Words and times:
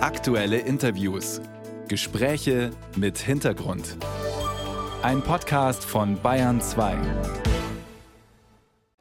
Aktuelle 0.00 0.58
Interviews. 0.58 1.40
Gespräche 1.88 2.70
mit 2.94 3.18
Hintergrund. 3.18 3.96
Ein 5.02 5.22
Podcast 5.22 5.84
von 5.84 6.22
Bayern 6.22 6.60
2. 6.60 6.96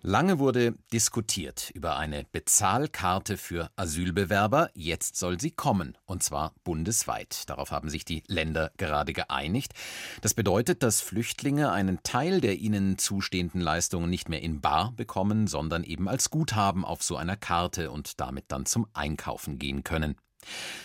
Lange 0.02 0.40
wurde 0.40 0.74
diskutiert 0.92 1.70
über 1.76 1.98
eine 1.98 2.26
Bezahlkarte 2.32 3.38
für 3.38 3.70
Asylbewerber. 3.76 4.72
Jetzt 4.74 5.18
soll 5.18 5.40
sie 5.40 5.52
kommen, 5.52 5.96
und 6.06 6.24
zwar 6.24 6.56
bundesweit. 6.64 7.48
Darauf 7.48 7.70
haben 7.70 7.92
sich 7.92 8.04
die 8.04 8.24
Länder 8.26 8.72
gerade 8.78 9.14
geeinigt. 9.14 9.74
Das 10.22 10.34
bedeutet, 10.34 10.82
dass 10.82 11.02
Flüchtlinge 11.02 11.72
einen 11.72 12.02
Teil 12.02 12.42
der 12.42 12.58
ihnen 12.58 12.98
zustehenden 12.98 13.62
Leistungen 13.62 14.10
nicht 14.10 14.30
mehr 14.30 14.42
in 14.42 14.62
Bar 14.62 14.94
bekommen, 14.94 15.46
sondern 15.46 15.84
eben 15.84 16.10
als 16.10 16.32
Guthaben 16.32 16.84
auf 16.84 17.04
so 17.04 17.18
einer 17.18 17.38
Karte 17.38 17.92
und 17.92 18.20
damit 18.20 18.46
dann 18.48 18.66
zum 18.66 18.88
Einkaufen 18.94 19.60
gehen 19.60 19.84
können. 19.84 20.16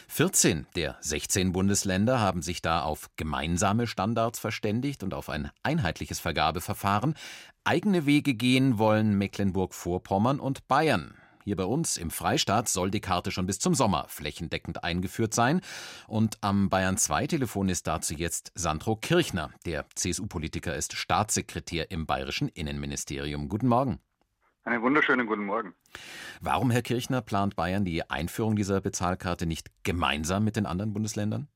14 0.08 0.66
der 0.76 0.96
16 1.00 1.52
Bundesländer 1.52 2.20
haben 2.20 2.42
sich 2.42 2.60
da 2.62 2.82
auf 2.82 3.10
gemeinsame 3.16 3.86
Standards 3.86 4.38
verständigt 4.38 5.02
und 5.02 5.14
auf 5.14 5.28
ein 5.28 5.50
einheitliches 5.62 6.20
Vergabeverfahren. 6.20 7.14
Eigene 7.64 8.06
Wege 8.06 8.34
gehen 8.34 8.78
wollen 8.78 9.16
Mecklenburg-Vorpommern 9.16 10.40
und 10.40 10.68
Bayern. 10.68 11.14
Hier 11.44 11.56
bei 11.56 11.64
uns 11.64 11.96
im 11.96 12.10
Freistaat 12.10 12.68
soll 12.68 12.90
die 12.90 13.00
Karte 13.00 13.30
schon 13.30 13.46
bis 13.46 13.58
zum 13.58 13.74
Sommer 13.74 14.06
flächendeckend 14.08 14.84
eingeführt 14.84 15.34
sein. 15.34 15.60
Und 16.06 16.38
am 16.40 16.68
Bayern 16.68 16.96
2 16.96 17.26
Telefon 17.26 17.68
ist 17.68 17.86
dazu 17.86 18.14
jetzt 18.14 18.52
Sandro 18.54 18.96
Kirchner. 18.96 19.50
Der 19.66 19.86
CSU-Politiker 19.94 20.76
ist 20.76 20.94
Staatssekretär 20.94 21.90
im 21.90 22.06
bayerischen 22.06 22.48
Innenministerium. 22.48 23.48
Guten 23.48 23.68
Morgen. 23.68 24.00
Einen 24.64 24.82
wunderschönen 24.82 25.26
guten 25.26 25.44
Morgen. 25.44 25.74
Warum, 26.40 26.70
Herr 26.70 26.82
Kirchner, 26.82 27.20
plant 27.20 27.56
Bayern 27.56 27.84
die 27.84 28.08
Einführung 28.08 28.54
dieser 28.54 28.80
Bezahlkarte 28.80 29.44
nicht 29.44 29.70
gemeinsam 29.82 30.44
mit 30.44 30.54
den 30.54 30.66
anderen 30.66 30.92
Bundesländern? 30.92 31.48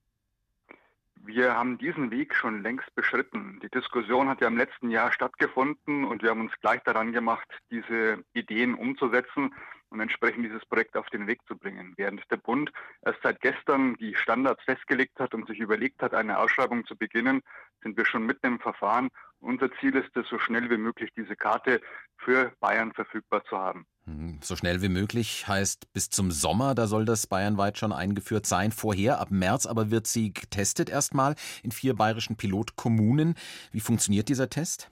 Wir 1.25 1.55
haben 1.55 1.79
diesen 1.79 2.11
Weg 2.11 2.35
schon 2.35 2.63
längst 2.63 2.93
beschritten. 2.97 3.61
Die 3.63 3.69
Diskussion 3.69 4.29
hat 4.29 4.41
ja 4.41 4.49
im 4.49 4.57
letzten 4.57 4.91
Jahr 4.91 5.13
stattgefunden 5.13 6.05
und 6.05 6.23
wir 6.23 6.31
haben 6.31 6.41
uns 6.41 6.53
gleich 6.61 6.83
daran 6.83 7.13
gemacht, 7.13 7.49
diese 7.71 8.25
Ideen 8.33 8.75
umzusetzen 8.75 9.55
und 9.91 10.01
entsprechend 10.01 10.45
dieses 10.45 10.65
Projekt 10.67 10.97
auf 10.97 11.09
den 11.11 11.27
Weg 11.27 11.41
zu 11.47 11.57
bringen. 11.57 11.95
Während 11.97 12.23
der 12.31 12.37
Bund 12.37 12.71
erst 13.05 13.21
seit 13.23 13.41
gestern 13.41 13.95
die 13.97 14.15
Standards 14.15 14.63
festgelegt 14.65 15.19
hat 15.19 15.35
und 15.35 15.47
sich 15.47 15.59
überlegt 15.59 16.03
hat, 16.03 16.15
eine 16.15 16.39
Ausschreibung 16.39 16.85
zu 16.87 16.97
beginnen, 16.97 17.43
sind 17.83 17.97
wir 17.97 18.07
schon 18.07 18.27
mitten 18.27 18.47
im 18.47 18.61
Verfahren. 18.61 19.09
Unser 19.41 19.71
Ziel 19.79 19.95
ist 19.95 20.17
es, 20.17 20.29
so 20.29 20.39
schnell 20.39 20.71
wie 20.71 20.77
möglich 20.79 21.11
diese 21.17 21.37
Karte 21.37 21.81
für 22.19 22.53
Bayern 22.61 22.93
verfügbar 22.93 23.45
zu 23.45 23.57
haben. 23.57 23.87
Hm, 24.07 24.41
so 24.43 24.57
schnell 24.57 24.83
wie 24.83 24.89
möglich 24.89 25.47
heißt 25.47 25.93
bis 25.93 26.11
zum 26.11 26.31
Sommer, 26.31 26.75
da 26.75 26.87
soll 26.87 27.05
das 27.05 27.27
bayernweit 27.27 27.79
schon 27.79 27.93
eingeführt 27.93 28.47
sein. 28.47 28.73
Vorher, 28.73 29.21
ab 29.21 29.31
März 29.31 29.67
aber 29.67 29.91
wird 29.91 30.07
sie 30.07 30.33
getestet 30.33 30.89
erstmal 30.89 31.35
in 31.63 31.73
vier 31.73 31.95
bayerischen 31.95 32.37
Pilotkommunen. 32.37 33.35
Wie 33.73 33.81
funktioniert 33.81 34.29
dieser 34.29 34.49
Test? 34.49 34.91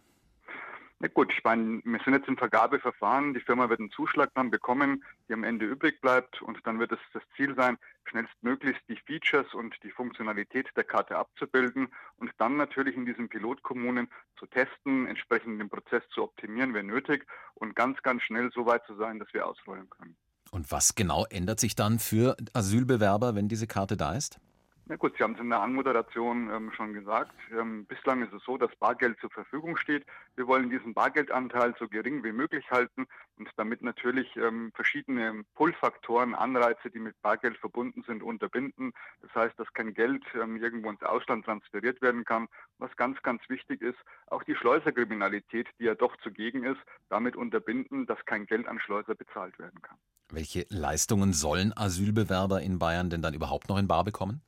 Na 1.04 1.10
gut, 1.12 1.30
ich 1.36 1.44
meine, 1.44 1.82
wir 1.84 2.00
sind 2.02 2.14
jetzt 2.14 2.28
im 2.28 2.38
Vergabeverfahren. 2.38 3.34
Die 3.34 3.40
Firma 3.40 3.68
wird 3.68 3.78
einen 3.78 3.90
Zuschlag 3.90 4.30
dann 4.34 4.50
bekommen, 4.50 5.04
die 5.28 5.34
am 5.34 5.44
Ende 5.44 5.66
übrig 5.66 6.00
bleibt. 6.00 6.40
Und 6.40 6.58
dann 6.64 6.78
wird 6.78 6.92
es 6.92 6.98
das 7.12 7.22
Ziel 7.36 7.54
sein, 7.54 7.76
schnellstmöglichst 8.06 8.80
die 8.88 8.96
Features 8.96 9.52
und 9.52 9.74
die 9.82 9.90
Funktionalität 9.90 10.70
der 10.74 10.84
Karte 10.84 11.18
abzubilden 11.18 11.88
und 12.16 12.30
dann 12.38 12.56
natürlich 12.56 12.96
in 12.96 13.04
diesen 13.04 13.28
Pilotkommunen 13.28 14.08
zu 14.38 14.46
testen, 14.46 15.06
entsprechend 15.06 15.60
den 15.60 15.68
Prozess 15.68 16.02
zu 16.08 16.22
optimieren, 16.22 16.72
wenn 16.72 16.86
nötig 16.86 17.26
und 17.52 17.76
ganz, 17.76 18.00
ganz 18.02 18.22
schnell 18.22 18.50
so 18.54 18.64
weit 18.64 18.86
zu 18.86 18.96
sein, 18.96 19.18
dass 19.18 19.28
wir 19.34 19.46
ausrollen 19.46 19.90
können. 19.90 20.16
Und 20.52 20.72
was 20.72 20.94
genau 20.94 21.26
ändert 21.28 21.60
sich 21.60 21.76
dann 21.76 21.98
für 21.98 22.34
Asylbewerber, 22.54 23.34
wenn 23.34 23.48
diese 23.48 23.66
Karte 23.66 23.98
da 23.98 24.14
ist? 24.14 24.40
Na 24.86 24.96
gut, 24.96 25.14
Sie 25.16 25.24
haben 25.24 25.32
es 25.32 25.40
in 25.40 25.48
der 25.48 25.62
Anmoderation 25.62 26.50
ähm, 26.50 26.70
schon 26.76 26.92
gesagt. 26.92 27.34
Ähm, 27.58 27.86
bislang 27.86 28.22
ist 28.22 28.34
es 28.34 28.42
so, 28.44 28.58
dass 28.58 28.70
Bargeld 28.76 29.18
zur 29.18 29.30
Verfügung 29.30 29.78
steht. 29.78 30.04
Wir 30.36 30.46
wollen 30.46 30.68
diesen 30.68 30.92
Bargeldanteil 30.92 31.74
so 31.78 31.88
gering 31.88 32.22
wie 32.22 32.32
möglich 32.32 32.70
halten 32.70 33.06
und 33.38 33.48
damit 33.56 33.80
natürlich 33.80 34.28
ähm, 34.36 34.72
verschiedene 34.74 35.42
Pull-Faktoren, 35.54 36.34
Anreize, 36.34 36.90
die 36.90 36.98
mit 36.98 37.20
Bargeld 37.22 37.56
verbunden 37.56 38.04
sind, 38.06 38.22
unterbinden. 38.22 38.92
Das 39.22 39.34
heißt, 39.34 39.58
dass 39.58 39.72
kein 39.72 39.94
Geld 39.94 40.22
ähm, 40.34 40.58
irgendwo 40.58 40.90
ins 40.90 41.02
Ausland 41.02 41.46
transferiert 41.46 42.02
werden 42.02 42.26
kann. 42.26 42.46
Was 42.76 42.94
ganz, 42.96 43.22
ganz 43.22 43.40
wichtig 43.48 43.80
ist, 43.80 43.98
auch 44.26 44.42
die 44.42 44.54
Schleuserkriminalität, 44.54 45.66
die 45.78 45.84
ja 45.84 45.94
doch 45.94 46.14
zugegen 46.18 46.62
ist, 46.64 46.80
damit 47.08 47.36
unterbinden, 47.36 48.04
dass 48.04 48.22
kein 48.26 48.44
Geld 48.44 48.68
an 48.68 48.78
Schleuser 48.80 49.14
bezahlt 49.14 49.58
werden 49.58 49.80
kann. 49.80 49.96
Welche 50.30 50.66
Leistungen 50.68 51.32
sollen 51.32 51.72
Asylbewerber 51.74 52.60
in 52.60 52.78
Bayern 52.78 53.08
denn 53.08 53.22
dann 53.22 53.32
überhaupt 53.32 53.70
noch 53.70 53.78
in 53.78 53.88
Bar 53.88 54.04
bekommen? 54.04 54.42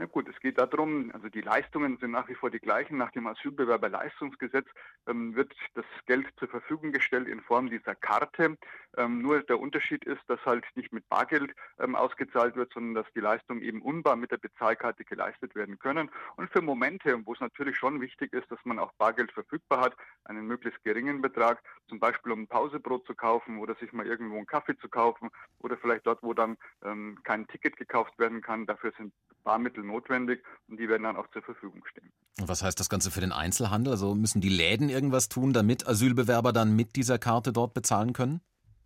Na 0.00 0.06
gut, 0.06 0.28
es 0.28 0.38
geht 0.38 0.58
darum, 0.58 1.10
also 1.12 1.28
die 1.28 1.40
Leistungen 1.40 1.98
sind 1.98 2.12
nach 2.12 2.28
wie 2.28 2.36
vor 2.36 2.50
die 2.50 2.60
gleichen. 2.60 2.98
Nach 2.98 3.10
dem 3.10 3.26
Asylbewerberleistungsgesetz 3.26 4.68
ähm, 5.08 5.34
wird 5.34 5.52
das 5.74 5.84
Geld 6.06 6.24
zur 6.38 6.46
Verfügung 6.46 6.92
gestellt 6.92 7.26
in 7.26 7.40
Form 7.40 7.68
dieser 7.68 7.96
Karte. 7.96 8.56
Ähm, 8.96 9.20
nur 9.22 9.42
der 9.42 9.58
Unterschied 9.58 10.04
ist, 10.04 10.22
dass 10.28 10.38
halt 10.46 10.64
nicht 10.76 10.92
mit 10.92 11.08
Bargeld 11.08 11.52
ähm, 11.80 11.96
ausgezahlt 11.96 12.54
wird, 12.54 12.72
sondern 12.72 12.94
dass 12.94 13.12
die 13.12 13.18
Leistungen 13.18 13.60
eben 13.60 13.82
unbar 13.82 14.14
mit 14.14 14.30
der 14.30 14.36
Bezahlkarte 14.36 15.04
geleistet 15.04 15.56
werden 15.56 15.80
können. 15.80 16.08
Und 16.36 16.48
für 16.52 16.62
Momente, 16.62 17.20
wo 17.26 17.32
es 17.32 17.40
natürlich 17.40 17.76
schon 17.76 18.00
wichtig 18.00 18.32
ist, 18.32 18.48
dass 18.52 18.60
man 18.62 18.78
auch 18.78 18.92
Bargeld 18.98 19.32
verfügbar 19.32 19.80
hat, 19.80 19.96
einen 20.22 20.46
möglichst 20.46 20.84
geringen 20.84 21.20
Betrag, 21.20 21.60
zum 21.88 21.98
Beispiel 21.98 22.30
um 22.30 22.42
ein 22.42 22.46
Pausebrot 22.46 23.04
zu 23.04 23.16
kaufen 23.16 23.58
oder 23.58 23.74
sich 23.74 23.92
mal 23.92 24.06
irgendwo 24.06 24.36
einen 24.36 24.46
Kaffee 24.46 24.78
zu 24.78 24.88
kaufen 24.88 25.30
oder 25.58 25.76
vielleicht 25.76 26.06
dort, 26.06 26.22
wo 26.22 26.34
dann 26.34 26.56
ähm, 26.84 27.18
kein 27.24 27.48
Ticket 27.48 27.76
gekauft 27.76 28.16
werden 28.20 28.42
kann, 28.42 28.64
dafür 28.64 28.92
sind 28.96 29.12
Barmittel 29.42 29.82
notwendig 29.88 30.42
und 30.68 30.78
die 30.78 30.88
werden 30.88 31.02
dann 31.02 31.16
auch 31.16 31.28
zur 31.32 31.42
Verfügung 31.42 31.84
stehen. 31.86 32.12
Und 32.40 32.48
was 32.48 32.62
heißt 32.62 32.78
das 32.78 32.88
Ganze 32.88 33.10
für 33.10 33.20
den 33.20 33.32
Einzelhandel? 33.32 33.92
Also 33.92 34.14
müssen 34.14 34.40
die 34.40 34.48
Läden 34.48 34.88
irgendwas 34.88 35.28
tun, 35.28 35.52
damit 35.52 35.88
Asylbewerber 35.88 36.52
dann 36.52 36.76
mit 36.76 36.94
dieser 36.94 37.18
Karte 37.18 37.52
dort 37.52 37.74
bezahlen 37.74 38.12
können? 38.12 38.40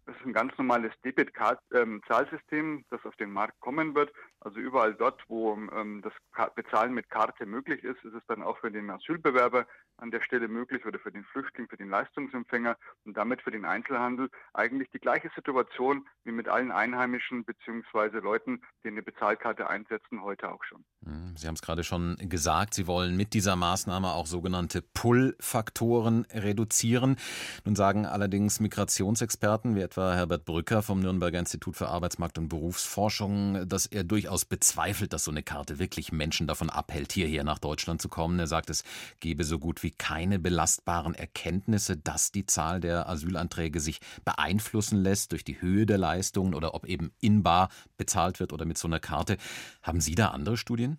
Das 0.06 0.16
ist 0.16 0.26
ein 0.26 0.32
ganz 0.32 0.56
normales 0.58 0.92
Debit-Zahlsystem, 1.04 2.66
ähm, 2.66 2.84
das 2.90 3.04
auf 3.04 3.14
den 3.16 3.30
Markt 3.30 3.60
kommen 3.60 3.94
wird. 3.94 4.12
Also 4.44 4.58
überall 4.58 4.94
dort, 4.94 5.22
wo 5.28 5.54
ähm, 5.54 6.02
das 6.02 6.12
Bezahlen 6.56 6.94
mit 6.94 7.08
Karte 7.10 7.46
möglich 7.46 7.84
ist, 7.84 8.04
ist 8.04 8.14
es 8.14 8.22
dann 8.26 8.42
auch 8.42 8.58
für 8.58 8.72
den 8.72 8.90
Asylbewerber 8.90 9.66
an 9.98 10.10
der 10.10 10.20
Stelle 10.20 10.48
möglich 10.48 10.84
oder 10.84 10.98
für 10.98 11.12
den 11.12 11.22
Flüchtling, 11.24 11.68
für 11.68 11.76
den 11.76 11.88
Leistungsempfänger 11.88 12.76
und 13.04 13.16
damit 13.16 13.42
für 13.42 13.52
den 13.52 13.64
Einzelhandel 13.64 14.30
eigentlich 14.52 14.90
die 14.90 14.98
gleiche 14.98 15.30
Situation 15.36 16.08
wie 16.24 16.32
mit 16.32 16.48
allen 16.48 16.72
Einheimischen 16.72 17.44
bzw. 17.44 18.18
Leuten, 18.18 18.62
die 18.82 18.88
eine 18.88 19.02
Bezahlkarte 19.02 19.70
einsetzen, 19.70 20.22
heute 20.22 20.50
auch 20.50 20.64
schon. 20.64 20.84
Hm, 21.04 21.36
Sie 21.36 21.46
haben 21.46 21.54
es 21.54 21.62
gerade 21.62 21.84
schon 21.84 22.16
gesagt, 22.18 22.74
Sie 22.74 22.88
wollen 22.88 23.16
mit 23.16 23.34
dieser 23.34 23.54
Maßnahme 23.54 24.08
auch 24.08 24.26
sogenannte 24.26 24.82
Pull-Faktoren 24.82 26.26
reduzieren. 26.32 27.16
Nun 27.64 27.76
sagen 27.76 28.06
allerdings 28.06 28.58
Migrationsexperten 28.58 29.76
wie 29.76 29.82
etwa 29.82 30.14
Herbert 30.14 30.46
Brücker 30.46 30.82
vom 30.82 30.98
Nürnberger 30.98 31.38
Institut 31.38 31.76
für 31.76 31.88
Arbeitsmarkt 31.88 32.38
und 32.38 32.48
Berufsforschung, 32.48 33.68
dass 33.68 33.86
er 33.86 34.02
durchaus 34.02 34.31
bezweifelt, 34.44 35.12
dass 35.12 35.24
so 35.24 35.30
eine 35.30 35.42
Karte 35.42 35.78
wirklich 35.78 36.12
Menschen 36.12 36.46
davon 36.46 36.70
abhält, 36.70 37.12
hierher 37.12 37.44
nach 37.44 37.58
Deutschland 37.58 38.00
zu 38.02 38.08
kommen. 38.08 38.38
Er 38.38 38.46
sagt, 38.46 38.70
es 38.70 38.82
gebe 39.20 39.44
so 39.44 39.58
gut 39.58 39.82
wie 39.82 39.90
keine 39.90 40.38
belastbaren 40.38 41.14
Erkenntnisse, 41.14 41.96
dass 41.96 42.32
die 42.32 42.46
Zahl 42.46 42.80
der 42.80 43.08
Asylanträge 43.08 43.80
sich 43.80 44.00
beeinflussen 44.24 45.02
lässt 45.02 45.32
durch 45.32 45.44
die 45.44 45.60
Höhe 45.60 45.86
der 45.86 45.98
Leistungen 45.98 46.54
oder 46.54 46.74
ob 46.74 46.86
eben 46.86 47.12
in 47.20 47.42
bar 47.42 47.68
bezahlt 47.96 48.40
wird 48.40 48.52
oder 48.52 48.64
mit 48.64 48.78
so 48.78 48.88
einer 48.88 49.00
Karte. 49.00 49.36
Haben 49.82 50.00
Sie 50.00 50.14
da 50.14 50.28
andere 50.28 50.56
Studien? 50.56 50.98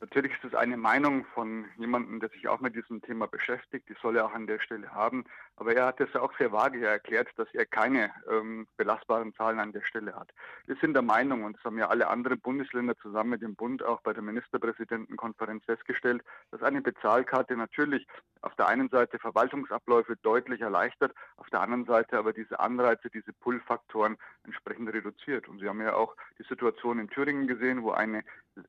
Natürlich 0.00 0.32
ist 0.32 0.44
es 0.44 0.54
eine 0.54 0.76
Meinung 0.76 1.24
von 1.32 1.64
jemandem, 1.78 2.20
der 2.20 2.28
sich 2.28 2.48
auch 2.48 2.60
mit 2.60 2.76
diesem 2.76 3.00
Thema 3.00 3.26
beschäftigt. 3.26 3.88
Die 3.88 3.96
soll 4.02 4.16
er 4.16 4.26
auch 4.26 4.34
an 4.34 4.46
der 4.46 4.60
Stelle 4.60 4.92
haben. 4.92 5.24
Aber 5.56 5.74
er 5.74 5.86
hat 5.86 6.00
es 6.00 6.14
auch 6.14 6.36
sehr 6.36 6.52
vage 6.52 6.86
erklärt, 6.86 7.28
dass 7.36 7.48
er 7.54 7.64
keine 7.64 8.10
ähm, 8.30 8.66
belastbaren 8.76 9.32
Zahlen 9.34 9.58
an 9.58 9.72
der 9.72 9.80
Stelle 9.82 10.14
hat. 10.14 10.34
Wir 10.66 10.76
sind 10.76 10.92
der 10.92 11.02
Meinung, 11.02 11.44
und 11.44 11.56
das 11.56 11.64
haben 11.64 11.78
ja 11.78 11.88
alle 11.88 12.08
anderen 12.08 12.38
Bundesländer 12.40 12.94
zusammen 12.98 13.30
mit 13.30 13.40
dem 13.40 13.56
Bund 13.56 13.82
auch 13.82 14.02
bei 14.02 14.12
der 14.12 14.22
Ministerpräsidentenkonferenz 14.22 15.64
festgestellt, 15.64 16.22
dass 16.50 16.62
eine 16.62 16.80
Bezahlkarte 16.80 17.56
natürlich 17.56 18.06
auf 18.42 18.54
der 18.54 18.68
einen 18.68 18.88
Seite 18.88 19.18
Verwaltungsabläufe 19.18 20.16
deutlich 20.22 20.60
erleichtert, 20.60 21.12
auf 21.36 21.48
der 21.50 21.60
anderen 21.60 21.84
Seite 21.84 22.18
aber 22.18 22.32
diese 22.32 22.60
Anreize, 22.60 23.10
diese 23.10 23.32
Pull-Faktoren 23.32 24.16
entsprechend 24.44 24.92
reduziert. 24.92 25.48
Und 25.48 25.60
Sie 25.60 25.68
haben 25.68 25.80
ja 25.80 25.94
auch 25.94 26.14
die 26.38 26.44
Situation 26.48 26.98
in 26.98 27.08
Thüringen 27.08 27.48
gesehen, 27.48 27.82
wo 27.82 27.90
eine 27.90 28.22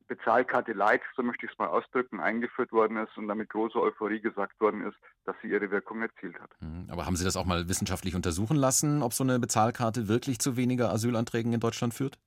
Bezahlkarte 0.08 0.74
Light, 0.74 1.02
so 1.16 1.24
möchte 1.24 1.46
ich 1.46 1.52
es 1.52 1.58
mal 1.58 1.68
ausdrücken, 1.68 2.20
eingeführt 2.20 2.72
worden 2.72 2.98
ist 2.98 3.16
und 3.18 3.28
damit 3.28 3.50
große 3.50 3.80
Euphorie 3.80 4.20
gesagt 4.20 4.60
worden 4.60 4.82
ist, 4.82 4.98
dass 5.26 5.36
sie 5.42 5.50
ihre 5.50 5.72
Wirkung 5.72 6.02
erzielt 6.02 6.40
hat. 6.40 6.50
Mhm. 6.60 6.88
Aber 6.90 7.06
haben 7.06 7.16
Sie 7.16 7.24
das 7.24 7.38
auch 7.38 7.46
mal 7.46 7.70
wissenschaftlich 7.70 8.16
untersuchen 8.16 8.58
lassen, 8.58 9.02
ob 9.02 9.14
so 9.14 9.24
eine 9.24 9.40
Bezahlkarte 9.40 10.08
wirklich 10.08 10.40
zu 10.40 10.58
weniger 10.58 10.92
Asylanträgen 10.92 11.54
in 11.54 11.60
Deutschland 11.60 11.94
führt? 11.94 12.18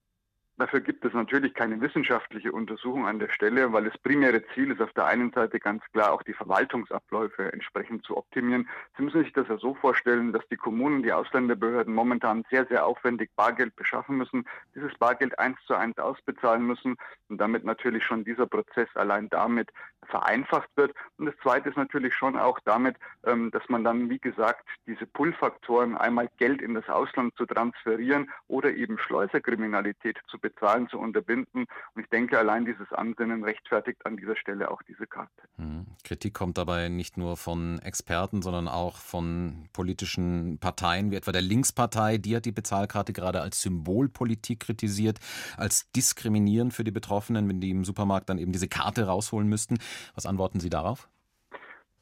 Dafür 0.60 0.80
gibt 0.80 1.06
es 1.06 1.14
natürlich 1.14 1.54
keine 1.54 1.80
wissenschaftliche 1.80 2.52
Untersuchung 2.52 3.06
an 3.06 3.18
der 3.18 3.30
Stelle, 3.30 3.72
weil 3.72 3.84
das 3.84 3.96
primäre 3.96 4.46
Ziel 4.48 4.70
ist 4.70 4.82
auf 4.82 4.92
der 4.92 5.06
einen 5.06 5.32
Seite 5.32 5.58
ganz 5.58 5.82
klar 5.94 6.12
auch 6.12 6.22
die 6.22 6.34
Verwaltungsabläufe 6.34 7.50
entsprechend 7.50 8.04
zu 8.04 8.14
optimieren. 8.14 8.68
Sie 8.94 9.02
müssen 9.02 9.22
sich 9.22 9.32
das 9.32 9.48
ja 9.48 9.56
so 9.56 9.72
vorstellen, 9.72 10.34
dass 10.34 10.46
die 10.48 10.58
Kommunen, 10.58 11.02
die 11.02 11.14
Ausländerbehörden 11.14 11.94
momentan 11.94 12.44
sehr, 12.50 12.66
sehr 12.66 12.84
aufwendig 12.84 13.30
Bargeld 13.36 13.74
beschaffen 13.74 14.18
müssen, 14.18 14.44
dieses 14.74 14.92
Bargeld 14.98 15.38
eins 15.38 15.56
zu 15.66 15.72
eins 15.72 15.96
ausbezahlen 15.96 16.66
müssen 16.66 16.98
und 17.30 17.38
damit 17.38 17.64
natürlich 17.64 18.04
schon 18.04 18.24
dieser 18.24 18.46
Prozess 18.46 18.88
allein 18.96 19.30
damit 19.30 19.70
vereinfacht 20.10 20.68
wird. 20.76 20.94
Und 21.16 21.26
das 21.26 21.36
Zweite 21.42 21.70
ist 21.70 21.76
natürlich 21.76 22.14
schon 22.14 22.36
auch 22.36 22.58
damit, 22.66 22.96
ähm, 23.24 23.50
dass 23.50 23.66
man 23.68 23.84
dann, 23.84 24.10
wie 24.10 24.18
gesagt, 24.18 24.66
diese 24.86 25.06
Pull-Faktoren 25.06 25.96
einmal 25.96 26.28
Geld 26.36 26.60
in 26.60 26.74
das 26.74 26.88
Ausland 26.88 27.34
zu 27.36 27.46
transferieren 27.46 28.30
oder 28.48 28.72
eben 28.72 28.98
Schleuserkriminalität 28.98 30.18
zu 30.26 30.38
bezahlen, 30.50 30.88
zu 30.88 30.98
unterbinden. 30.98 31.66
Und 31.94 32.02
ich 32.02 32.08
denke, 32.08 32.38
allein 32.38 32.64
dieses 32.64 32.92
Ansinnen 32.92 33.44
rechtfertigt 33.44 34.04
an 34.04 34.16
dieser 34.16 34.36
Stelle 34.36 34.70
auch 34.70 34.82
diese 34.82 35.06
Karte. 35.06 35.30
Hm. 35.56 35.86
Kritik 36.04 36.34
kommt 36.34 36.58
dabei 36.58 36.88
nicht 36.88 37.16
nur 37.16 37.36
von 37.36 37.78
Experten, 37.80 38.42
sondern 38.42 38.68
auch 38.68 38.96
von 38.96 39.68
politischen 39.72 40.58
Parteien, 40.58 41.10
wie 41.10 41.16
etwa 41.16 41.32
der 41.32 41.42
Linkspartei. 41.42 42.18
Die 42.18 42.36
hat 42.36 42.44
die 42.44 42.52
Bezahlkarte 42.52 43.12
gerade 43.12 43.40
als 43.40 43.62
Symbolpolitik 43.62 44.60
kritisiert, 44.60 45.18
als 45.56 45.90
diskriminierend 45.92 46.74
für 46.74 46.84
die 46.84 46.90
Betroffenen, 46.90 47.48
wenn 47.48 47.60
die 47.60 47.70
im 47.70 47.84
Supermarkt 47.84 48.28
dann 48.28 48.38
eben 48.38 48.52
diese 48.52 48.68
Karte 48.68 49.06
rausholen 49.06 49.48
müssten. 49.48 49.78
Was 50.14 50.26
antworten 50.26 50.60
Sie 50.60 50.70
darauf? 50.70 51.08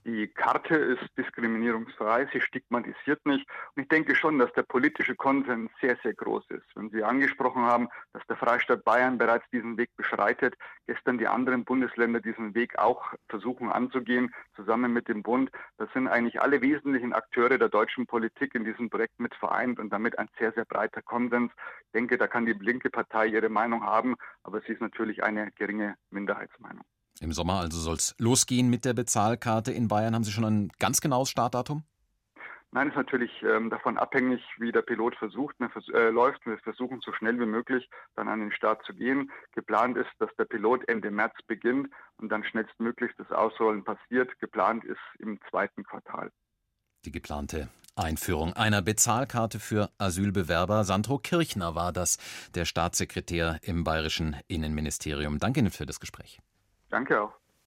Die 0.08 0.26
Karte 0.26 0.74
ist 0.74 1.06
diskriminierungsfrei, 1.18 2.30
sie 2.32 2.40
stigmatisiert 2.40 3.26
nicht. 3.26 3.46
Und 3.76 3.82
ich 3.82 3.88
denke 3.88 4.14
schon, 4.14 4.38
dass 4.38 4.50
der 4.54 4.62
politische 4.62 5.14
Konsens 5.14 5.70
sehr, 5.82 5.98
sehr 6.02 6.14
groß 6.14 6.44
ist. 6.48 6.64
Wenn 6.74 6.88
Sie 6.88 7.04
angesprochen 7.04 7.66
haben, 7.66 7.90
dass 8.14 8.26
der 8.26 8.38
Freistaat 8.38 8.84
Bayern 8.84 9.18
bereits 9.18 9.44
diesen 9.50 9.76
Weg 9.76 9.90
beschreitet, 9.98 10.54
gestern 10.86 11.18
die 11.18 11.26
anderen 11.26 11.66
Bundesländer 11.66 12.20
diesen 12.20 12.54
Weg 12.54 12.78
auch 12.78 13.12
versuchen 13.28 13.70
anzugehen, 13.70 14.34
zusammen 14.56 14.94
mit 14.94 15.08
dem 15.08 15.22
Bund, 15.22 15.50
da 15.76 15.86
sind 15.92 16.08
eigentlich 16.08 16.40
alle 16.40 16.62
wesentlichen 16.62 17.12
Akteure 17.12 17.58
der 17.58 17.68
deutschen 17.68 18.06
Politik 18.06 18.54
in 18.54 18.64
diesem 18.64 18.88
Projekt 18.88 19.20
mit 19.20 19.34
vereint 19.34 19.78
und 19.78 19.90
damit 19.90 20.18
ein 20.18 20.30
sehr, 20.38 20.52
sehr 20.52 20.64
breiter 20.64 21.02
Konsens. 21.02 21.52
Ich 21.82 21.92
denke, 21.92 22.16
da 22.16 22.28
kann 22.28 22.46
die 22.46 22.54
linke 22.54 22.88
Partei 22.88 23.26
ihre 23.26 23.50
Meinung 23.50 23.84
haben, 23.84 24.14
aber 24.42 24.62
sie 24.62 24.72
ist 24.72 24.80
natürlich 24.80 25.22
eine 25.22 25.50
geringe 25.52 25.96
Minderheitsmeinung. 26.08 26.86
Im 27.20 27.32
Sommer 27.32 27.60
also 27.60 27.78
soll 27.78 27.96
es 27.96 28.14
losgehen 28.18 28.70
mit 28.70 28.84
der 28.84 28.94
Bezahlkarte 28.94 29.72
in 29.72 29.88
Bayern. 29.88 30.14
Haben 30.14 30.24
Sie 30.24 30.32
schon 30.32 30.44
ein 30.44 30.68
ganz 30.78 31.00
genaues 31.00 31.30
Startdatum? 31.30 31.84
Nein, 32.70 32.88
ist 32.88 32.96
natürlich 32.96 33.30
ähm, 33.42 33.70
davon 33.70 33.96
abhängig, 33.96 34.42
wie 34.58 34.72
der 34.72 34.82
Pilot 34.82 35.16
versucht, 35.16 35.56
vers 35.56 35.88
äh, 35.94 36.10
läuft. 36.10 36.44
Wir 36.44 36.58
versuchen 36.58 37.00
so 37.00 37.12
schnell 37.14 37.40
wie 37.40 37.46
möglich 37.46 37.88
dann 38.14 38.28
an 38.28 38.40
den 38.40 38.52
Start 38.52 38.84
zu 38.84 38.92
gehen. 38.92 39.32
Geplant 39.52 39.96
ist, 39.96 40.10
dass 40.18 40.28
der 40.38 40.44
Pilot 40.44 40.86
Ende 40.86 41.10
März 41.10 41.34
beginnt 41.46 41.88
und 42.18 42.28
dann 42.28 42.44
schnellstmöglich 42.44 43.10
das 43.16 43.30
Ausrollen 43.32 43.84
passiert. 43.84 44.38
Geplant 44.40 44.84
ist 44.84 45.00
im 45.18 45.40
zweiten 45.48 45.82
Quartal. 45.82 46.30
Die 47.06 47.12
geplante 47.12 47.70
Einführung 47.96 48.52
einer 48.52 48.82
Bezahlkarte 48.82 49.60
für 49.60 49.90
Asylbewerber. 49.96 50.84
Sandro 50.84 51.18
Kirchner 51.18 51.74
war 51.74 51.92
das, 51.92 52.18
der 52.54 52.66
Staatssekretär 52.66 53.60
im 53.62 53.82
bayerischen 53.82 54.36
Innenministerium. 54.46 55.38
Danke 55.38 55.60
Ihnen 55.60 55.70
für 55.70 55.86
das 55.86 56.00
Gespräch. 56.00 56.38
Danke 56.90 57.20
auch. 57.20 57.32